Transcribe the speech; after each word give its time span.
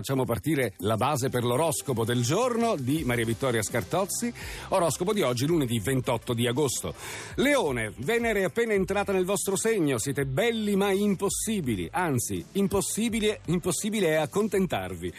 Facciamo 0.00 0.24
partire 0.24 0.72
la 0.78 0.96
base 0.96 1.28
per 1.28 1.44
l'oroscopo 1.44 2.06
del 2.06 2.22
giorno 2.22 2.74
di 2.74 3.02
Maria 3.04 3.26
Vittoria 3.26 3.60
Scartozzi. 3.60 4.32
Oroscopo 4.68 5.12
di 5.12 5.20
oggi, 5.20 5.44
lunedì 5.44 5.78
28 5.78 6.32
di 6.32 6.46
agosto. 6.46 6.94
Leone, 7.34 7.92
Venere 7.98 8.40
è 8.40 8.44
appena 8.44 8.72
entrata 8.72 9.12
nel 9.12 9.26
vostro 9.26 9.56
segno. 9.56 9.98
Siete 9.98 10.24
belli 10.24 10.74
ma 10.74 10.90
impossibili. 10.90 11.86
Anzi, 11.92 12.42
impossibile, 12.52 13.40
impossibile 13.48 14.06
è 14.06 14.14
accontentarvi. 14.14 15.12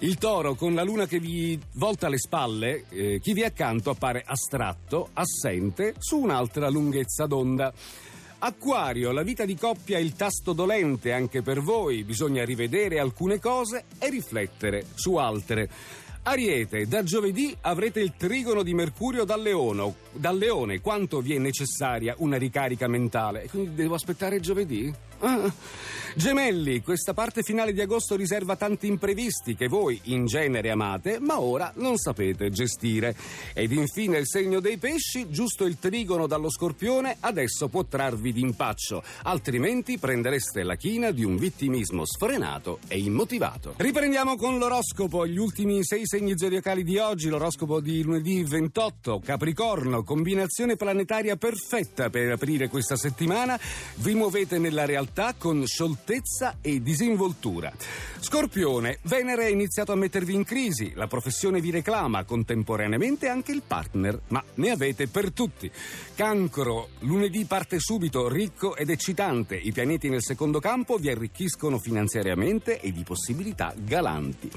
Il 0.00 0.18
toro 0.18 0.54
con 0.54 0.74
la 0.74 0.82
luna 0.82 1.06
che 1.06 1.18
vi 1.18 1.58
volta 1.76 2.10
le 2.10 2.18
spalle, 2.18 2.84
eh, 2.90 3.20
chi 3.20 3.32
vi 3.32 3.40
è 3.40 3.46
accanto 3.46 3.88
appare 3.88 4.22
astratto, 4.22 5.08
assente, 5.14 5.94
su 5.96 6.18
un'altra 6.18 6.68
lunghezza 6.68 7.24
d'onda. 7.24 7.72
Acquario, 8.42 9.12
la 9.12 9.22
vita 9.22 9.44
di 9.44 9.54
coppia 9.54 9.98
è 9.98 10.00
il 10.00 10.14
tasto 10.14 10.54
dolente 10.54 11.12
anche 11.12 11.42
per 11.42 11.60
voi, 11.60 12.04
bisogna 12.04 12.42
rivedere 12.42 12.98
alcune 12.98 13.38
cose 13.38 13.84
e 13.98 14.08
riflettere 14.08 14.86
su 14.94 15.16
altre. 15.16 15.68
Ariete, 16.22 16.86
da 16.86 17.02
giovedì 17.02 17.56
avrete 17.62 18.00
il 18.00 18.12
trigono 18.14 18.62
di 18.62 18.74
Mercurio 18.74 19.24
dal 19.24 19.40
leone, 19.40 19.94
dal 20.12 20.36
leone 20.36 20.80
quanto 20.80 21.20
vi 21.22 21.34
è 21.34 21.38
necessaria 21.38 22.14
una 22.18 22.36
ricarica 22.36 22.86
mentale. 22.88 23.48
Quindi 23.48 23.74
devo 23.74 23.94
aspettare 23.94 24.38
giovedì? 24.38 24.92
Ah. 25.20 25.52
Gemelli, 26.14 26.82
questa 26.82 27.14
parte 27.14 27.42
finale 27.42 27.72
di 27.72 27.80
agosto 27.80 28.16
riserva 28.16 28.56
tanti 28.56 28.88
imprevisti 28.88 29.54
che 29.54 29.68
voi 29.68 30.00
in 30.04 30.26
genere 30.26 30.70
amate, 30.70 31.20
ma 31.20 31.40
ora 31.40 31.72
non 31.76 31.98
sapete 31.98 32.50
gestire. 32.50 33.14
Ed 33.54 33.70
infine 33.70 34.18
il 34.18 34.26
segno 34.26 34.60
dei 34.60 34.76
pesci, 34.76 35.30
giusto 35.30 35.64
il 35.64 35.78
trigono 35.78 36.26
dallo 36.26 36.50
scorpione, 36.50 37.18
adesso 37.20 37.68
può 37.68 37.84
trarvi 37.84 38.32
d'impaccio, 38.32 39.02
altrimenti 39.22 39.98
prendereste 39.98 40.64
la 40.64 40.74
china 40.74 41.12
di 41.12 41.22
un 41.22 41.36
vittimismo 41.36 42.04
sfrenato 42.04 42.80
e 42.88 42.98
immotivato. 42.98 43.74
Riprendiamo 43.76 44.36
con 44.36 44.58
l'oroscopo, 44.58 45.26
gli 45.26 45.38
ultimi 45.38 45.84
sei 45.84 46.06
segni 46.10 46.36
zodiacali 46.36 46.82
di 46.82 46.98
oggi, 46.98 47.28
l'oroscopo 47.28 47.80
di 47.80 48.02
lunedì 48.02 48.42
28, 48.42 49.20
Capricorno, 49.24 50.02
combinazione 50.02 50.74
planetaria 50.74 51.36
perfetta 51.36 52.10
per 52.10 52.32
aprire 52.32 52.66
questa 52.66 52.96
settimana, 52.96 53.56
vi 53.98 54.14
muovete 54.16 54.58
nella 54.58 54.84
realtà 54.86 55.34
con 55.38 55.64
scioltezza 55.64 56.56
e 56.60 56.82
disinvoltura. 56.82 57.72
Scorpione, 58.18 58.98
Venere 59.02 59.44
ha 59.44 59.48
iniziato 59.50 59.92
a 59.92 59.94
mettervi 59.94 60.34
in 60.34 60.42
crisi, 60.42 60.90
la 60.96 61.06
professione 61.06 61.60
vi 61.60 61.70
reclama, 61.70 62.24
contemporaneamente 62.24 63.28
anche 63.28 63.52
il 63.52 63.62
partner, 63.64 64.20
ma 64.30 64.42
ne 64.54 64.70
avete 64.70 65.06
per 65.06 65.30
tutti. 65.30 65.70
Cancro, 66.16 66.88
lunedì 67.02 67.44
parte 67.44 67.78
subito, 67.78 68.28
ricco 68.28 68.74
ed 68.74 68.90
eccitante, 68.90 69.54
i 69.54 69.70
pianeti 69.70 70.08
nel 70.08 70.24
secondo 70.24 70.58
campo 70.58 70.96
vi 70.96 71.08
arricchiscono 71.08 71.78
finanziariamente 71.78 72.80
e 72.80 72.90
di 72.90 73.04
possibilità 73.04 73.72
galanti. 73.76 74.50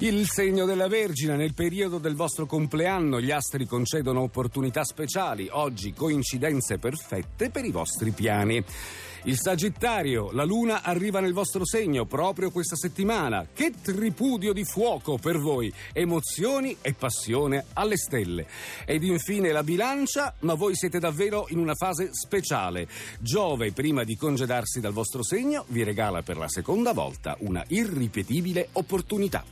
Il 0.00 0.28
segno 0.28 0.64
della 0.64 0.86
Vergine, 0.86 1.34
nel 1.34 1.54
periodo 1.54 1.98
del 1.98 2.14
vostro 2.14 2.46
compleanno 2.46 3.20
gli 3.20 3.32
astri 3.32 3.66
concedono 3.66 4.20
opportunità 4.20 4.84
speciali, 4.84 5.48
oggi 5.50 5.92
coincidenze 5.92 6.78
perfette 6.78 7.50
per 7.50 7.64
i 7.64 7.72
vostri 7.72 8.12
piani. 8.12 8.64
Il 9.24 9.36
Sagittario, 9.36 10.30
la 10.30 10.44
Luna 10.44 10.84
arriva 10.84 11.18
nel 11.18 11.32
vostro 11.32 11.66
segno 11.66 12.04
proprio 12.04 12.52
questa 12.52 12.76
settimana. 12.76 13.48
Che 13.52 13.72
tripudio 13.82 14.52
di 14.52 14.64
fuoco 14.64 15.18
per 15.18 15.38
voi, 15.38 15.72
emozioni 15.92 16.76
e 16.80 16.94
passione 16.94 17.64
alle 17.72 17.96
stelle. 17.96 18.46
Ed 18.86 19.02
infine 19.02 19.50
la 19.50 19.64
Bilancia, 19.64 20.32
ma 20.42 20.54
voi 20.54 20.76
siete 20.76 21.00
davvero 21.00 21.46
in 21.48 21.58
una 21.58 21.74
fase 21.74 22.10
speciale. 22.12 22.86
Giove, 23.18 23.72
prima 23.72 24.04
di 24.04 24.14
congedarsi 24.14 24.78
dal 24.78 24.92
vostro 24.92 25.24
segno, 25.24 25.64
vi 25.70 25.82
regala 25.82 26.22
per 26.22 26.36
la 26.36 26.48
seconda 26.48 26.92
volta 26.92 27.36
una 27.40 27.64
irripetibile 27.66 28.68
opportunità. 28.74 29.44